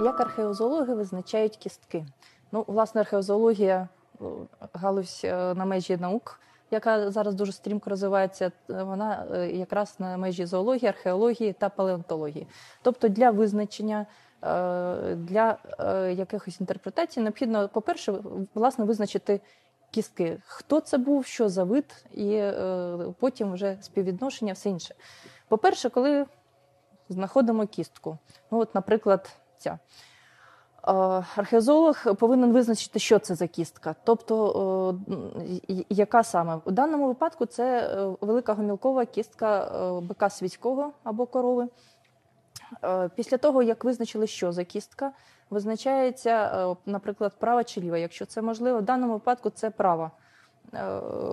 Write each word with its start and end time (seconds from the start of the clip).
Як 0.00 0.20
археозоологи 0.20 0.94
визначають 0.94 1.56
кістки? 1.56 2.06
Ну, 2.52 2.64
власне, 2.66 3.00
археозоологія 3.00 3.88
галузь 4.72 5.20
е, 5.24 5.54
на 5.54 5.64
межі 5.64 5.96
наук, 5.96 6.40
яка 6.70 7.10
зараз 7.10 7.34
дуже 7.34 7.52
стрімко 7.52 7.90
розвивається. 7.90 8.52
е, 8.70 8.82
Вона 8.82 9.26
е, 9.34 9.50
якраз 9.50 9.94
на 9.98 10.16
межі 10.16 10.46
зоології, 10.46 10.88
археології 10.88 11.52
та 11.52 11.68
палеонтології. 11.68 12.46
Тобто 12.82 13.08
для 13.08 13.30
визначення. 13.30 14.06
е, 14.44 15.14
Для 15.14 15.58
е, 15.78 16.12
якихось 16.12 16.60
інтерпретацій 16.60 17.20
необхідно, 17.20 17.68
по-перше, 17.68 18.14
власне, 18.54 18.84
визначити 18.84 19.40
кістки, 19.90 20.38
хто 20.46 20.80
це 20.80 20.98
був, 20.98 21.26
що 21.26 21.48
за 21.48 21.64
вид, 21.64 22.04
і 22.14 22.32
е, 22.34 22.98
потім 23.20 23.52
вже 23.52 23.78
співвідношення, 23.80 24.52
все 24.52 24.68
інше. 24.70 24.94
По-перше, 25.48 25.90
коли 25.90 26.26
знаходимо 27.08 27.66
кістку, 27.66 28.18
ну 28.50 28.58
от, 28.58 28.74
наприклад, 28.74 29.30
ця. 29.58 29.78
Е, 30.88 30.92
Археозолог 31.36 32.14
повинен 32.18 32.52
визначити, 32.52 32.98
що 32.98 33.18
це 33.18 33.34
за 33.34 33.46
кістка, 33.46 33.94
тобто 34.04 34.98
е, 35.68 35.84
яка 35.88 36.22
саме. 36.22 36.58
У 36.64 36.70
даному 36.70 37.06
випадку 37.06 37.46
це 37.46 37.80
е, 37.80 38.16
велика 38.20 38.54
гомілкова 38.54 39.04
кістка 39.04 39.70
бика 40.02 40.30
свійського 40.30 40.92
або 41.04 41.26
корови. 41.26 41.68
Після 43.14 43.36
того, 43.36 43.62
як 43.62 43.84
визначили, 43.84 44.26
що 44.26 44.52
за 44.52 44.64
кістка, 44.64 45.12
визначається, 45.50 46.66
наприклад, 46.86 47.32
права 47.38 47.64
чи 47.64 47.80
ліва. 47.80 47.98
Якщо 47.98 48.26
це 48.26 48.42
можливо, 48.42 48.78
в 48.78 48.82
даному 48.82 49.12
випадку 49.12 49.50
це 49.50 49.70
права 49.70 50.10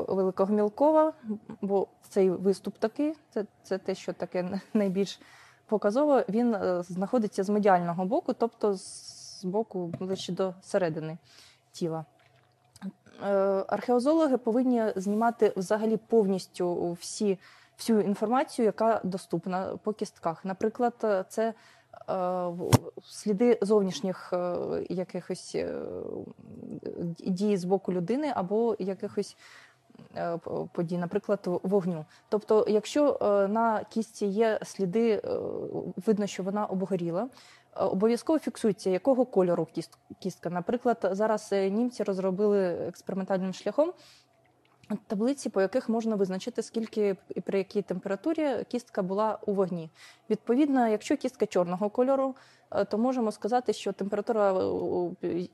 великогомілкова, 0.07 1.13
бо 1.61 1.87
цей 2.09 2.29
виступ 2.29 2.77
такий, 2.77 3.13
це, 3.29 3.45
це 3.63 3.77
те, 3.77 3.95
що 3.95 4.13
таке 4.13 4.61
найбільш 4.73 5.19
показово, 5.65 6.23
він 6.29 6.55
е, 6.55 6.83
знаходиться 6.83 7.43
з 7.43 7.49
медіального 7.49 8.05
боку, 8.05 8.33
тобто 8.33 8.73
з 8.77 9.45
боку 9.45 9.91
ближче 9.99 10.33
до 10.33 10.53
середини 10.61 11.17
тіла. 11.71 12.05
Е, 13.23 13.33
Археозологи 13.67 14.37
повинні 14.37 14.83
знімати 14.95 15.53
взагалі 15.55 15.97
повністю 15.97 16.91
всі, 16.91 17.39
всю 17.77 18.01
інформацію, 18.01 18.65
яка 18.65 19.01
доступна 19.03 19.77
по 19.83 19.93
кістках. 19.93 20.45
Наприклад, 20.45 20.93
е, 21.03 21.25
це 21.29 21.53
сліди 23.03 23.59
зовнішніх 23.61 24.33
якихось 24.89 25.57
дій 27.19 27.57
з 27.57 27.65
боку 27.65 27.93
людини 27.93 28.31
або 28.35 28.75
якихось 28.79 29.37
подій, 30.71 30.97
наприклад, 30.97 31.39
вогню. 31.63 32.05
Тобто, 32.29 32.65
якщо 32.69 33.19
е, 33.21 33.47
на 33.47 33.83
кістці 33.89 34.25
є 34.25 34.59
сліди, 34.63 35.11
е, 35.11 35.21
видно, 36.05 36.27
що 36.27 36.43
вона 36.43 36.65
обгоріла. 36.65 37.29
е, 37.77 37.83
Обов'язково 37.83 38.39
фіксується, 38.39 38.89
якого 38.89 39.25
кольору 39.25 39.67
кістка. 40.19 40.49
Наприклад, 40.49 41.09
зараз 41.11 41.49
е, 41.53 41.69
німці 41.69 42.03
розробили 42.03 42.67
експериментальним 42.67 43.53
шляхом 43.53 43.93
таблиці, 45.07 45.49
по 45.49 45.61
яких 45.61 45.89
можна 45.89 46.15
визначити, 46.15 46.61
скільки 46.61 47.15
і 47.35 47.41
при 47.41 47.57
якій 47.57 47.81
температурі 47.81 48.63
кістка 48.67 49.03
була 49.03 49.39
у 49.45 49.53
вогні. 49.53 49.89
Відповідно, 50.29 50.87
якщо 50.87 51.17
кістка 51.17 51.45
чорного 51.45 51.89
кольору, 51.89 52.35
е, 52.71 52.85
то 52.85 52.97
можемо 52.97 53.31
сказати, 53.31 53.73
що 53.73 53.93
температура 53.93 54.53
е, 55.23 55.47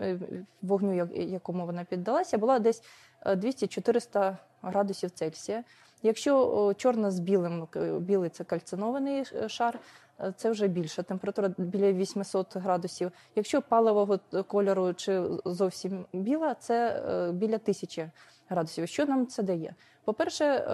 е, 0.00 0.18
вогню, 0.62 1.08
якому 1.14 1.66
вона 1.66 1.84
піддалася, 1.84 2.38
була 2.38 2.58
десь 2.58 2.80
е, 2.80 2.84
200-400 3.26 4.36
градусів 4.62 5.10
Цельсія. 5.10 5.64
Якщо 6.02 6.74
чорна 6.76 7.10
з 7.10 7.20
білим, 7.20 7.68
білий 7.98 8.30
це 8.30 8.44
кальцинований 8.44 9.24
е, 9.34 9.48
шар, 9.48 9.78
е, 10.20 10.32
це 10.36 10.50
вже 10.50 10.68
більша 10.68 11.02
температура 11.02 11.50
біля 11.58 11.92
800 11.92 12.56
градусів. 12.56 13.12
Якщо 13.36 13.62
паливого 13.62 14.18
кольору 14.46 14.94
чи 14.94 15.22
зовсім 15.44 16.06
біла, 16.12 16.54
це 16.54 16.88
е, 16.88 17.32
біля 17.32 17.54
1000 17.54 18.10
градусів. 18.48 18.88
Що 18.88 19.06
нам 19.06 19.26
це 19.26 19.42
дає? 19.42 19.74
По-перше, 20.04 20.44
е, 20.44 20.66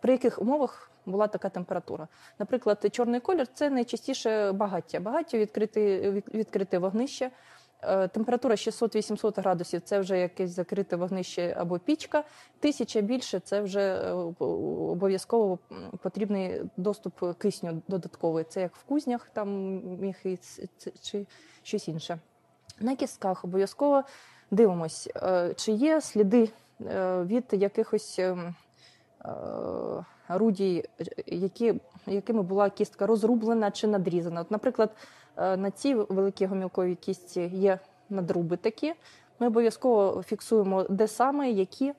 при 0.00 0.12
яких 0.12 0.42
умовах 0.42 0.90
була 1.06 1.26
така 1.26 1.48
температура? 1.48 2.08
Наприклад, 2.38 2.86
чорний 2.92 3.20
колір 3.20 3.46
це 3.54 3.70
найчастіше 3.70 4.52
багаття. 4.52 5.00
Багаття 5.00 5.38
відкрите, 5.38 6.10
відкрите 6.10 6.78
вогнище. 6.78 7.30
Е, 7.82 8.08
Температура 8.08 8.54
600-800 8.54 9.40
градусів 9.40 9.80
це 9.80 9.98
вже 9.98 10.18
якесь 10.18 10.50
закрите 10.50 10.96
вогнище 10.96 11.56
або 11.58 11.78
пічка. 11.78 12.24
Тисяча 12.60 13.00
більше 13.00 13.40
це 13.40 13.60
вже 13.60 13.80
е, 13.80 14.12
обов'язково 14.40 15.58
потрібний 16.02 16.62
доступ 16.76 17.38
кисню 17.38 17.82
додатковий. 17.88 18.44
Це 18.44 18.60
як 18.60 18.76
в 18.76 18.82
кузнях, 18.82 19.28
там 19.32 19.80
міхи 20.00 20.38
чи 21.02 21.26
щось 21.62 21.88
інше. 21.88 22.18
На 22.80 22.96
кістках 22.96 23.44
обов'язково 23.44 24.02
дивимось, 24.50 25.10
е, 25.16 25.54
чи 25.56 25.72
є 25.72 26.00
сліди 26.00 26.48
від 27.24 27.44
якихось 27.52 28.18
ем, 28.18 28.54
орудій, 30.28 30.84
які, 31.26 31.74
якими 32.06 32.42
була 32.42 32.70
кістка 32.70 33.06
розрублена 33.06 33.70
чи 33.70 33.86
надрізана. 33.86 34.40
От, 34.40 34.50
наприклад, 34.50 34.90
е, 35.36 35.56
на 35.56 35.70
цій 35.70 35.94
великій 35.94 36.46
гомілковій 36.46 36.94
кістці 36.94 37.40
є 37.40 37.78
надруби 38.10 38.56
такі. 38.56 38.94
Ми 39.40 39.46
обов'язково 39.46 40.22
фіксуємо, 40.22 40.82
де 40.82 41.08
саме, 41.08 41.50
які 41.50 41.92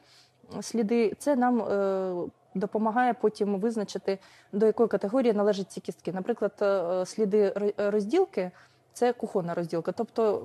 сліди. 0.61 1.13
Це 1.19 1.35
нам 1.35 1.61
е, 1.61 2.13
допомагає 2.55 3.13
потім 3.13 3.59
визначити, 3.59 4.19
до 4.51 4.65
якої 4.65 4.89
категорії 4.89 5.33
належать 5.33 5.71
ці 5.71 5.81
кістки. 5.81 6.13
Наприклад, 6.13 6.53
е, 6.61 7.05
сліди 7.05 7.53
розділки 7.77 8.51
це 8.93 9.13
кухонна 9.13 9.53
розділка. 9.53 9.91
Тобто 9.91 10.41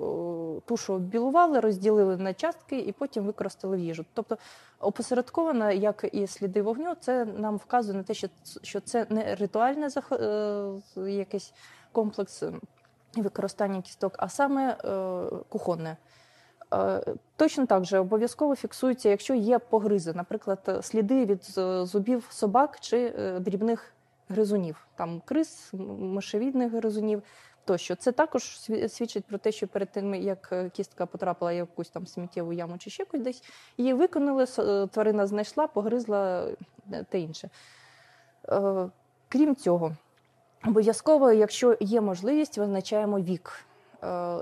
тушу 0.61 0.99
білували, 0.99 1.61
розділили 1.61 2.17
на 2.17 2.35
частки 2.35 2.79
і 2.79 2.93
потім 2.93 3.25
використали 3.25 3.77
в 3.77 3.81
їжу. 3.81 4.05
Тобто 4.15 4.39
опосередковано, 4.81 5.71
як 5.71 6.05
і 6.13 6.27
сліди 6.27 6.63
вогню, 6.63 6.95
це 7.01 7.25
нам 7.25 7.57
вказує 7.57 7.99
на 7.99 8.03
те, 8.03 8.15
що, 8.15 8.29
що 8.63 8.81
це 8.81 9.07
не 9.11 9.35
ритуальне 9.35 9.89
зах... 9.89 10.13
е, 10.13 10.73
якийсь 10.97 11.53
комплекс 11.93 12.43
е, 12.43 12.53
використання 13.17 13.83
кісток, 13.83 14.15
а 14.19 14.29
саме 14.29 14.71
е, 14.71 15.25
кухонне. 15.49 15.97
Е, 16.75 17.05
Точно 17.37 17.67
так 17.67 17.85
же 17.85 17.99
обов'язково 17.99 18.57
фіксується, 18.57 19.09
якщо 19.09 19.35
є 19.35 19.59
погризи, 19.59 20.13
наприклад, 20.13 20.79
сліди 20.83 21.25
від 21.25 21.45
зубів 21.89 22.27
собак 22.31 22.81
чи 22.81 23.11
дрібних 23.41 23.93
гризунів, 24.29 24.87
там 24.97 25.23
криз, 25.25 25.71
мишевідних 25.99 26.73
гризунів 26.73 27.23
тощо. 27.65 27.95
Це 27.97 28.13
також 28.13 28.61
свідчить 28.89 29.25
про 29.25 29.39
те, 29.39 29.53
що 29.53 29.69
перед 29.69 29.93
тим, 29.93 30.15
як 30.15 30.49
е, 30.53 30.71
кістка 30.71 31.07
потрапила 31.07 31.53
в 31.53 31.55
якусь 31.55 31.89
там 31.89 32.07
сміттєву 32.07 32.53
яму 32.53 32.79
чи 32.79 32.91
ще 32.91 33.05
кудись, 33.05 33.43
її 33.79 33.95
виконали, 33.95 34.47
е, 34.59 34.87
тварина 34.87 35.27
знайшла, 35.27 35.67
погризла 35.67 36.47
е, 36.93 37.05
те 37.09 37.21
інше. 37.21 37.51
Крім 39.29 39.57
цього, 39.57 39.97
обов'язково, 40.67 41.33
якщо 41.33 41.77
є 41.81 42.01
можливість, 42.01 42.59
визначаємо 42.59 43.21
вік. 43.21 43.53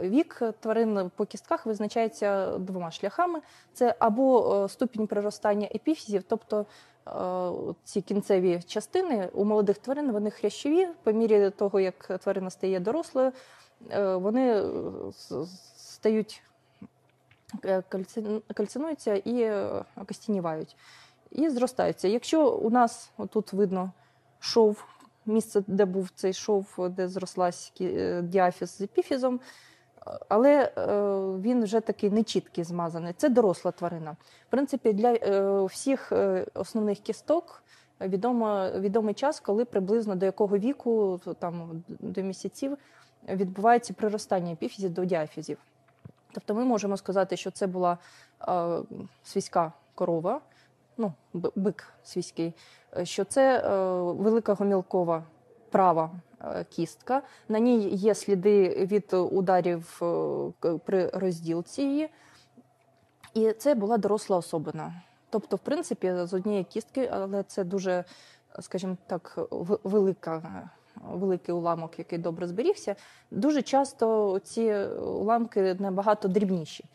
Вік 0.03 0.43
тварин 0.61 1.11
по 1.17 1.27
кістках 1.27 1.67
визначається 1.67 2.59
двома 2.59 2.91
шляхами: 2.91 3.41
це 3.73 3.95
або 3.99 4.69
ступінь 4.69 5.07
приростання 5.07 5.69
епіфізів, 5.75 6.23
тобто 6.29 6.67
ці 7.85 8.01
кінцеві 8.01 8.63
частини 8.67 9.29
у 9.33 9.45
молодих 9.45 9.79
тварин 9.79 10.13
вони 10.13 10.31
хрящові. 10.31 10.89
По 11.03 11.13
мірі 11.13 11.51
того, 11.51 11.81
як 11.81 12.19
тварина 12.23 12.51
стає 12.51 12.81
дорослою, 12.81 13.33
е, 13.91 14.15
вони 14.17 14.63
е, 14.63 14.65
стають 15.77 16.43
е, 17.65 17.83
кальцинуються 18.55 19.15
і 19.15 19.43
е, 19.43 19.85
окостінівають, 19.97 20.77
і 21.31 21.49
зростаються. 21.49 22.09
Якщо 22.09 22.51
у 22.51 22.71
нас 22.71 23.11
тут 23.31 23.53
видно 23.53 23.93
шов, 24.41 24.85
місце, 25.27 25.63
де 25.67 25.85
був 25.85 26.11
цей 26.15 26.33
шов, 26.33 26.89
де 26.91 27.09
зрослась 27.09 27.73
е, 27.81 28.23
діафіз 28.23 28.77
з 28.77 28.81
епіфізом, 28.81 29.35
е, 29.35 29.70
але 30.29 30.65
е, 30.65 30.87
він 31.41 31.65
вже 31.65 31.81
такий 31.81 32.11
нечіткий 32.11 32.65
змазаний. 32.65 33.13
Це 33.17 33.29
доросла 33.29 33.71
тварина. 33.71 34.17
В 34.49 34.51
принципі, 34.51 34.93
для 34.93 35.13
е, 35.13 35.65
всіх 35.65 36.13
е, 36.13 36.47
основних 36.55 36.99
кісток 36.99 37.63
відомо, 38.01 38.71
відомий 38.77 39.15
час, 39.15 39.41
коли 39.41 39.65
приблизно 39.65 40.17
до 40.17 40.27
якого 40.27 40.59
віку, 40.59 41.21
там 41.39 41.83
до 41.89 42.23
місяців, 42.23 42.79
відбувається 43.29 43.93
приростання 43.93 44.53
епіфізів 44.53 44.95
до 44.95 45.05
діафізів. 45.05 45.59
Тобто 46.33 46.55
ми 46.55 46.65
можемо 46.65 46.97
сказати, 46.97 47.37
що 47.37 47.51
це 47.51 47.67
була 47.67 47.99
свійська 49.25 49.73
корова, 49.95 50.41
ну, 50.97 51.13
бик 51.35 51.87
свійський, 52.05 52.55
що 53.03 53.25
це 53.25 53.69
велика 54.13 54.55
гомілкова 54.55 55.23
права 55.71 56.11
кістка. 56.69 57.23
На 57.49 57.59
ній 57.59 57.89
є 57.89 58.15
сліди 58.15 58.69
від 58.91 59.13
ударів 59.13 60.01
е, 60.65 60.79
при 60.85 61.09
розділці 61.09 61.83
її. 61.83 62.09
І 63.35 63.53
це 63.53 63.75
була 63.75 63.99
доросла 63.99 64.37
особина. 64.37 65.03
Тобто, 65.31 65.57
в 65.57 65.59
принципі, 65.59 66.15
з 66.25 66.35
однієї 66.35 66.65
кістки, 66.65 67.11
але 67.13 67.43
це 67.43 67.65
дуже, 67.65 68.05
скажімо 68.61 68.97
так, 69.07 69.39
велика 69.85 70.71
великий 71.09 71.55
уламок, 71.55 71.99
який 71.99 72.19
добре 72.19 72.49
зберігся, 72.49 72.97
дуже 73.31 73.63
часто 73.63 74.39
ці 74.39 74.75
уламки 75.03 75.75
набагато 75.75 76.29
дрібніші. 76.29 76.85
Е, 76.85 76.89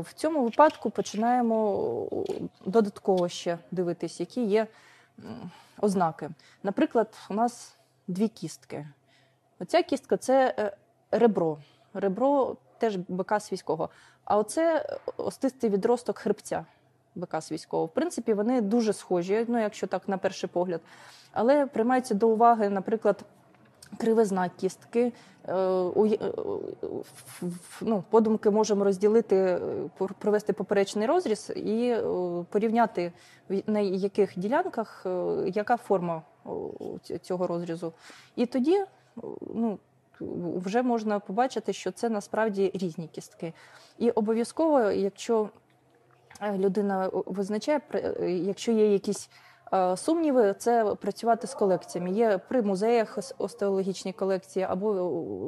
В 0.00 0.12
цьому 0.14 0.44
випадку 0.44 0.90
починаємо 0.90 2.08
е, 2.12 2.32
додатково 2.66 3.28
ще 3.28 3.58
дивитись, 3.70 4.20
які 4.20 4.44
є 4.44 4.66
ознаки. 5.80 6.30
Наприклад, 6.62 7.08
у 7.30 7.34
нас 7.34 7.76
дві 8.08 8.28
кістки. 8.28 8.86
Оця 9.58 9.82
кістка 9.82 10.16
це 10.16 10.54
е, 10.58 10.76
ребро. 11.10 11.58
Ребро 11.94 12.56
теж 12.78 12.96
бика 12.96 13.40
свійського. 13.40 13.88
А 14.24 14.36
оце 14.36 14.86
остистий 15.16 15.70
відросток 15.70 16.18
хребця 16.18 16.64
бика 17.14 17.40
свійського. 17.40 17.86
В 17.86 17.88
принципі, 17.88 18.34
вони 18.34 18.60
дуже 18.60 18.92
схожі, 18.92 19.44
ну 19.48 19.60
якщо 19.60 19.86
так 19.86 20.08
на 20.08 20.18
перший 20.18 20.50
погляд. 20.50 20.80
Але 21.32 21.66
приймається 21.66 22.14
до 22.14 22.28
уваги, 22.28 22.68
наприклад, 22.68 23.24
кривизна 23.98 24.48
кістки. 24.48 25.12
Е, 25.48 25.54
е, 25.54 26.18
Ну, 27.80 28.04
подумки 28.10 28.50
можемо 28.50 28.84
розділити, 28.84 29.36
е, 29.36 29.60
провести 30.18 30.52
поперечний 30.52 31.06
розріз 31.06 31.52
і 31.56 31.96
порівняти, 32.50 33.12
на 33.66 33.80
яких 33.80 34.38
ділянках 34.38 35.06
яка 35.46 35.76
форма 35.76 36.22
цього 37.22 37.46
розрізу. 37.46 37.92
І 38.36 38.46
тоді 38.46 38.84
ну, 39.54 39.78
вже 40.56 40.82
можна 40.82 41.18
побачити, 41.18 41.72
що 41.72 41.90
це 41.90 42.08
насправді 42.08 42.70
різні 42.74 43.08
кістки. 43.08 43.52
І 43.98 44.10
обов'язково, 44.10 44.80
якщо 44.80 45.48
людина 46.56 47.10
визначає, 47.12 47.80
якщо 48.20 48.72
є 48.72 48.92
якісь 48.92 49.30
сумніви, 49.96 50.54
це 50.58 50.94
працювати 51.00 51.46
з 51.46 51.54
колекціями. 51.54 52.10
Є 52.10 52.38
при 52.48 52.62
музеях 52.62 53.18
остеологічні 53.38 54.12
колекції, 54.12 54.66
або 54.68 54.94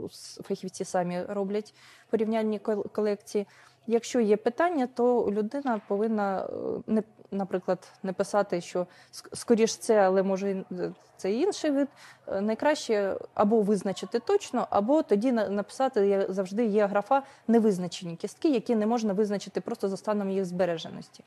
е, 0.05 0.43
фахівці 0.43 0.85
самі 0.85 1.23
роблять 1.29 1.75
порівняльні 2.11 2.59
кол- 2.59 2.89
колекції. 2.93 3.47
Якщо 3.87 4.21
є 4.21 4.37
питання, 4.37 4.89
то 4.95 5.31
людина 5.31 5.81
повинна 5.89 6.43
е, 6.43 6.47
не 6.87 7.03
наприклад 7.31 7.93
не 8.03 8.13
писати, 8.13 8.61
що 8.61 8.87
скоріш 9.33 9.77
це, 9.77 9.97
але 9.97 10.23
може 10.23 10.65
е, 10.73 10.93
це 11.17 11.33
інший 11.33 11.71
вид. 11.71 11.89
Е, 12.27 12.41
Найкраще 12.41 13.17
або 13.35 13.61
визначити 13.63 14.19
точно, 14.19 14.67
або 14.71 15.03
тоді 15.03 15.33
написати 15.33 16.27
завжди 16.29 16.65
є 16.65 16.87
графа 16.87 17.23
невизначені 17.49 18.17
кістки, 18.17 18.51
які 18.51 18.75
не 18.75 18.87
можна 18.87 19.13
визначити 19.13 19.61
просто 19.61 19.89
за 19.89 19.97
станом 19.97 20.31
їх 20.31 20.45
збереженості. 20.45 21.25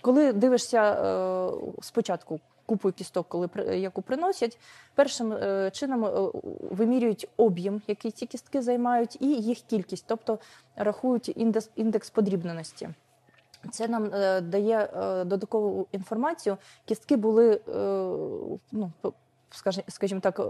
Коли 0.00 0.32
дивишся 0.32 0.92
е, 0.92 1.50
спочатку 1.82 2.40
купу 2.66 2.92
кісток, 2.92 3.26
коли 3.28 3.48
яку 3.74 4.02
приносять, 4.02 4.58
першим 4.94 5.32
е, 5.32 5.70
чином 5.70 6.04
е, 6.04 6.10
вимірюють 6.70 7.28
об'єм, 7.36 7.82
який 7.86 8.10
ці 8.10 8.26
кістки 8.26 8.62
займають, 8.62 9.16
і 9.20 9.26
їх 9.26 9.58
кількість, 9.60 10.04
тобто 10.08 10.38
рахують 10.76 11.32
індекс, 11.36 11.70
індекс 11.76 12.10
подрібненості. 12.10 12.88
Це 13.70 13.88
нам 13.88 14.08
дає 14.50 14.88
додаткову 15.26 15.86
інформацію. 15.92 16.56
Кістки 16.84 17.16
були, 17.16 17.60
ну, 18.72 18.92
скажімо 19.88 20.20
так, 20.20 20.40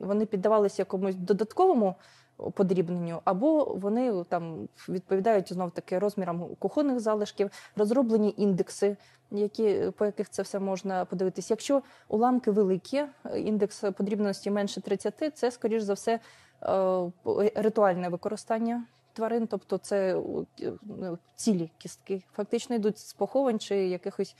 вони 0.00 0.26
піддавалися 0.26 0.82
якомусь 0.82 1.14
додатковому 1.14 1.94
подрібненню, 2.36 3.20
або 3.24 3.64
вони 3.64 4.24
там 4.24 4.68
відповідають 4.88 5.52
знов 5.52 5.70
таки 5.70 5.98
розмірам 5.98 6.56
кухонних 6.58 7.00
залишків, 7.00 7.50
розроблені 7.76 8.34
індекси, 8.36 8.96
які, 9.30 9.92
по 9.96 10.06
яких 10.06 10.30
це 10.30 10.42
все 10.42 10.58
можна 10.58 11.04
подивитись. 11.04 11.50
Якщо 11.50 11.82
уламки 12.08 12.50
великі, 12.50 13.04
індекс 13.34 13.80
подрібності 13.80 14.50
менше 14.50 14.80
30, 14.80 15.30
це, 15.34 15.50
скоріш 15.50 15.82
за 15.82 15.94
все, 15.94 16.20
е, 16.62 17.10
ритуальне 17.54 18.08
використання 18.08 18.84
тварин, 19.12 19.46
тобто 19.46 19.78
це 19.78 20.18
е, 20.60 20.72
ну, 20.82 21.18
цілі 21.36 21.70
кістки, 21.78 22.22
фактично 22.32 22.76
йдуть 22.76 22.98
з 22.98 23.12
поховань 23.12 23.58
чи 23.58 23.76
якихось 23.76 24.36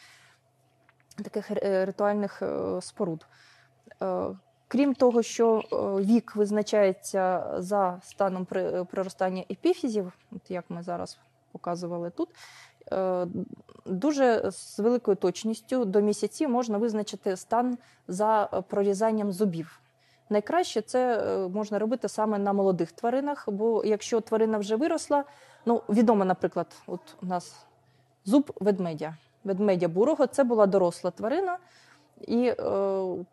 таких 1.24 1.50
е, 1.50 1.84
ритуальних 1.84 2.42
споруд. 2.80 3.26
Е, 4.66 4.68
Крім 4.68 4.94
того, 4.94 5.22
що 5.22 5.58
е, 5.72 5.76
вік 6.02 6.36
визначається 6.36 7.54
за 7.58 8.00
станом 8.02 8.44
при- 8.44 8.84
приростання 8.84 9.44
епіфізів, 9.50 10.12
от 10.32 10.50
як 10.50 10.64
ми 10.68 10.82
зараз 10.82 11.18
показували 11.52 12.10
тут, 12.10 12.28
е, 12.92 13.26
дуже 13.86 14.50
з 14.50 14.78
великою 14.78 15.16
точністю 15.16 15.84
до 15.84 16.00
місяців 16.00 16.50
можна 16.50 16.78
визначити 16.78 17.36
стан 17.36 17.78
за 18.08 18.48
е, 18.52 18.60
прорізанням 18.60 19.32
зубів. 19.32 19.80
Найкраще 20.30 20.82
це 20.82 21.18
е, 21.18 21.48
можна 21.48 21.78
робити 21.78 22.08
саме 22.08 22.38
на 22.38 22.52
молодих 22.52 22.92
тваринах, 22.92 23.44
бо 23.48 23.84
якщо 23.84 24.20
тварина 24.20 24.58
вже 24.58 24.76
виросла, 24.76 25.24
ну 25.66 25.82
відомо, 25.88 26.24
наприклад, 26.24 26.66
от 26.86 27.00
у 27.22 27.26
нас 27.26 27.66
зуб 28.24 28.52
ведмедя. 28.60 29.16
Ведмедя 29.44 29.88
бурого 29.88 30.26
це 30.26 30.44
була 30.44 30.66
доросла 30.66 31.10
тварина. 31.10 31.58
І, 32.26 32.46
е, 32.46 32.54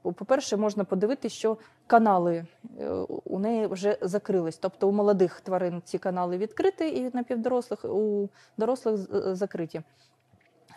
по-перше, 0.01 0.57
можна 0.57 0.83
подивитися, 0.83 1.35
що 1.35 1.57
канали 1.87 2.45
е, 2.79 2.89
у 3.25 3.39
неї 3.39 3.67
вже 3.67 3.97
закрились. 4.01 4.57
Тобто 4.57 4.89
у 4.89 4.91
молодих 4.91 5.41
тварин 5.41 5.81
ці 5.85 5.97
канали 5.97 6.37
відкриті, 6.37 6.97
і 6.97 7.11
напівдорослих, 7.13 7.85
у 7.85 8.29
дорослих 8.57 8.99
е, 9.13 9.35
закриті. 9.35 9.81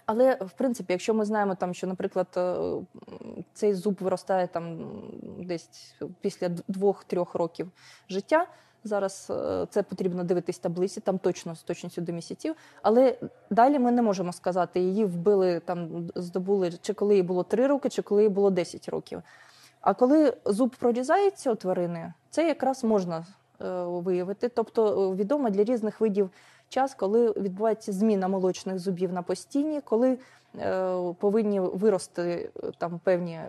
Але 0.06 0.34
в 0.34 0.52
принципі, 0.52 0.92
якщо 0.92 1.14
ми 1.14 1.24
знаємо, 1.24 1.54
там, 1.54 1.74
що, 1.74 1.86
наприклад, 1.86 2.38
цей 3.52 3.74
зуб 3.74 3.96
виростає 4.00 4.46
там 4.46 4.90
десь 5.38 5.94
після 6.20 6.48
д- 6.48 6.62
двох-трьох 6.68 7.34
років 7.34 7.70
життя. 8.08 8.46
Зараз 8.87 9.29
е, 9.31 9.67
це 9.71 9.83
потрібно 9.83 10.25
дивитись 10.25 10.59
таблиці, 10.59 11.00
там 11.00 11.19
точно 11.19 11.55
з 11.55 11.62
точністю 11.62 12.03
до 12.03 12.12
місяців. 12.12 12.55
Але 12.83 13.19
далі 13.50 13.79
ми 13.79 13.93
не 13.93 14.03
можемо 14.03 14.33
сказати, 14.33 14.81
її 14.81 15.05
вбили 15.05 15.61
там, 15.61 16.09
здобули 16.15 16.73
чи 16.81 16.93
коли 16.93 17.17
їй 17.17 17.23
було 17.23 17.43
3 17.43 17.67
роки, 17.67 17.88
чи 17.88 18.03
коли 18.03 18.23
їй 18.23 18.29
було 18.29 18.50
10 18.50 18.88
років. 18.88 19.23
А 19.81 19.94
коли 19.94 20.37
зуб 20.44 20.77
прорізається 20.77 21.53
у 21.53 21.55
тварини, 21.55 22.12
це 22.31 22.49
якраз 22.49 22.85
можна 22.85 23.27
е, 23.61 23.83
виявити. 23.85 24.49
Тобто 24.49 25.12
е, 25.12 25.17
відомо 25.17 25.50
для 25.50 25.65
різних 25.65 26.00
видів 26.00 26.31
час, 26.69 26.94
коли 26.94 27.31
відбувається 27.31 27.93
зміна 27.93 28.29
молочних 28.29 28.79
зубів 28.79 29.12
на 29.12 29.23
постійні, 29.23 29.81
коли 29.81 30.19
е, 30.59 30.93
повинні 31.19 31.61
вирости 31.61 32.50
е, 32.65 32.71
там 32.79 33.00
певні 33.05 33.35
е, 33.35 33.49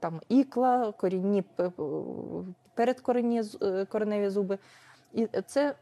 там 0.00 0.20
ікла, 0.28 0.92
корінні 0.92 1.44
передкоренні 2.78 3.42
е, 3.62 3.84
кореневі 3.84 4.28
зуби. 4.28 4.58
І 5.12 5.26
це 5.46 5.74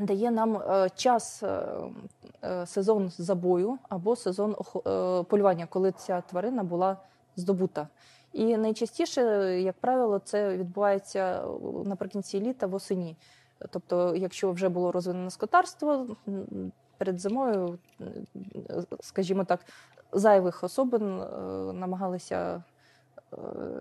дає 0.00 0.30
нам 0.30 0.56
е, 0.56 0.90
час 0.94 1.42
е, 1.42 2.66
сезон 2.66 3.10
забою 3.10 3.78
або 3.88 4.16
сезон 4.16 4.56
полювання, 5.28 5.66
коли 5.66 5.92
ця 5.92 6.20
тварина 6.20 6.62
була 6.62 6.96
здобута. 7.36 7.88
І 8.32 8.56
найчастіше, 8.56 9.20
як 9.60 9.76
правило, 9.80 10.18
це 10.18 10.56
відбувається 10.56 11.44
наприкінці 11.84 12.40
літа 12.40 12.66
восені. 12.66 13.16
Тобто, 13.70 14.16
якщо 14.16 14.52
вже 14.52 14.68
було 14.68 14.92
розвинене 14.92 15.30
скотарство, 15.30 16.06
перед 16.98 17.20
зимою, 17.20 17.78
скажімо 19.00 19.44
так, 19.44 19.60
зайвих 20.12 20.64
особин 20.64 21.16
намагалися 21.78 22.62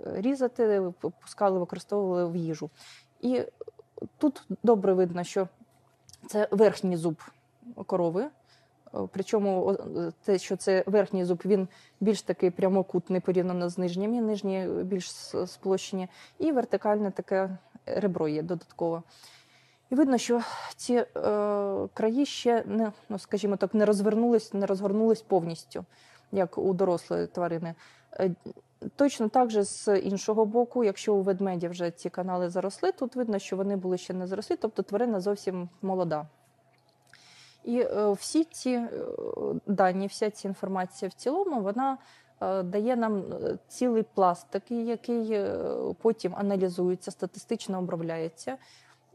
різати, 0.06 0.82
пускали, 1.22 1.60
використовували 1.60 2.26
в 2.26 2.36
їжу. 2.36 2.70
І 3.22 3.42
тут 4.18 4.44
добре 4.64 4.94
видно, 4.94 5.24
що 5.24 5.48
це 6.28 6.48
верхній 6.52 6.98
зуб 6.98 7.22
корови. 7.86 8.24
Е, 8.24 9.00
Причому 9.12 9.78
те, 10.24 10.38
що 10.38 10.56
це 10.56 10.84
верхній 10.88 11.26
зуб, 11.26 11.42
він 11.46 11.68
більш 12.00 12.22
такий 12.22 12.52
прямокутний 12.52 13.22
порівняно 13.22 13.70
з 13.70 13.78
нижніми, 13.78 14.22
нижні 14.22 14.68
більш 14.84 15.12
сплощені, 15.46 16.08
і 16.40 16.52
вертикальне 16.52 17.12
таке 17.12 17.58
ребро 17.86 18.28
є 18.28 18.42
додатково. 18.42 19.04
І 19.90 19.96
видно, 19.96 20.18
що 20.18 20.42
ці 20.76 20.94
е, 20.94 21.06
краї 21.94 22.26
ще 22.26 22.64
не, 22.66 22.92
ну, 23.10 23.20
скажімо 23.20 23.56
так, 23.56 23.74
не 23.74 23.86
розвернулись, 23.86 24.54
не 24.54 24.66
розгорнулись 24.66 25.22
повністю, 25.22 25.86
як 26.32 26.58
у 26.58 26.74
дорослої 26.74 27.28
тварини. 27.28 27.76
Точно 28.96 29.30
так 29.30 29.50
же 29.50 29.64
з 29.64 30.00
іншого 30.00 30.46
боку, 30.46 30.84
якщо 30.84 31.16
у 31.16 31.22
ведмедя 31.22 31.70
вже 31.70 31.92
ці 31.92 32.10
канали 32.10 32.50
заросли, 32.50 32.92
тут 32.92 33.16
видно, 33.16 33.40
що 33.40 33.56
вони 33.56 33.76
були 33.76 33.98
ще 33.98 34.14
не 34.14 34.28
заросли, 34.28 34.56
тобто 34.56 34.84
тварина 34.84 35.20
зовсім 35.20 35.70
молода. 35.82 36.28
І 37.64 37.80
е, 37.80 38.12
всі 38.12 38.44
ці 38.44 38.70
е, 38.70 38.90
дані, 39.68 40.08
вся 40.08 40.30
ця 40.30 40.48
інформація 40.48 41.10
в 41.10 41.14
цілому, 41.14 41.62
вона 41.62 41.98
е, 42.42 42.64
дає 42.64 42.96
нам 42.96 43.24
цілий 43.68 44.04
пласт, 44.04 44.48
такий, 44.50 44.86
який 44.86 45.46
потім 46.02 46.36
аналізується, 46.36 47.12
статистично 47.12 47.80
обробляється. 47.80 48.58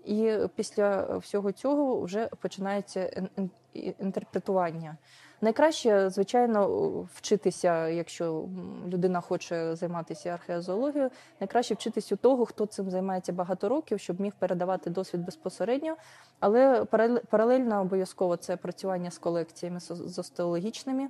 І 0.05 0.33
після 0.55 1.17
всього 1.17 1.53
цього 1.53 2.01
вже 2.01 2.27
починається 2.27 3.07
ін- 3.07 3.51
ін- 3.75 3.95
інтерпретування. 4.01 4.97
Найкраще, 5.41 6.11
звичайно, 6.11 6.69
вчитися, 7.15 7.89
якщо 7.89 8.45
людина 8.89 9.21
хоче 9.21 9.77
займатися 9.77 10.31
археозоологією, 10.31 11.11
найкраще 11.41 11.75
вчитись 11.75 12.13
у 12.13 12.17
того, 12.17 12.47
хто 12.47 12.67
цим 12.67 12.91
займається 12.91 13.33
багато 13.33 13.69
років, 13.69 14.01
щоб 14.01 14.21
міг 14.21 14.33
передавати 14.39 14.91
досвід 14.91 15.25
безпосередньо. 15.25 15.97
Але 16.41 16.83
парале- 16.83 17.21
паралельно 17.31 17.81
обов'язково 17.81 18.37
це 18.37 18.57
працювання 18.57 19.11
з 19.11 19.19
колекціями 19.19 19.81
з 19.81 20.19
остеологічними, 20.19 21.09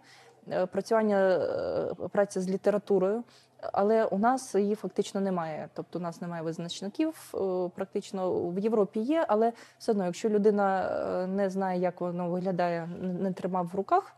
працювання 0.73 1.19
е, 1.19 2.09
праця 2.09 2.41
з 2.41 2.49
літературою. 2.51 3.25
Але 3.73 4.05
у 4.05 4.19
нас 4.19 4.55
її 4.55 4.75
фактично 4.75 5.21
немає. 5.21 5.69
Тобто 5.75 5.99
у 5.99 6.03
нас 6.03 6.21
немає 6.21 6.43
визначників. 6.43 7.33
е, 7.35 7.71
Практично 7.75 8.51
в 8.51 8.59
Європі 8.59 9.01
є, 9.01 9.25
але 9.29 9.53
все 9.79 9.93
одно, 9.93 10.05
якщо 10.05 10.29
людина 10.29 10.89
е, 11.23 11.27
не 11.27 11.51
знає, 11.51 11.81
як 11.81 12.01
воно 12.01 12.31
виглядає, 12.31 12.89
не- 13.01 13.33
тримав 13.33 13.67
в 13.73 13.77
руках. 13.77 14.13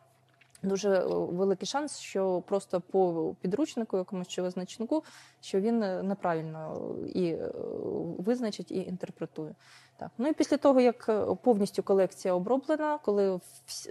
Дуже 0.62 0.90
е, 0.90 1.04
великий 1.08 1.66
шанс, 1.66 1.98
що 1.98 2.40
просто 2.46 2.80
по 2.80 3.34
підручнику, 3.40 3.96
якомусь 3.96 4.28
чи 4.28 4.42
визначнику, 4.42 5.04
що 5.40 5.60
він 5.60 5.82
е, 5.82 6.02
неправильно 6.02 6.76
і 7.14 7.24
е, 7.28 7.50
визначить 8.18 8.70
і 8.72 8.78
інтерпретує. 8.82 9.54
Так. 9.96 10.10
Ну 10.18 10.28
і 10.28 10.32
після 10.32 10.56
того, 10.56 10.80
як 10.80 11.06
е, 11.08 11.24
повністю 11.42 11.82
колекція 11.82 12.34
оброблена, 12.34 12.98
коли 13.04 13.40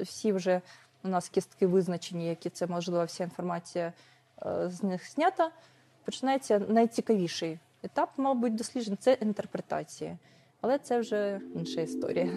всі 0.02 0.34
вже 0.34 0.62
у 1.04 1.08
нас 1.08 1.30
кістки 1.30 1.68
визначені, 1.68 2.28
які 2.28 2.50
це 2.50 2.68
можливо, 2.68 3.06
вся 3.06 3.24
інформація 3.24 3.94
е, 4.46 4.70
з 4.70 4.84
них 4.84 5.12
знята, 5.12 5.52
починається 6.06 6.60
найцікавіший 6.60 7.60
етап, 7.84 8.10
мабуть, 8.18 8.56
досліджень 8.56 8.98
це 9.00 9.14
інтерпретація. 9.14 10.18
Але 10.62 10.78
це 10.78 11.00
вже 11.00 11.42
інша 11.56 11.82
історія. 11.82 12.30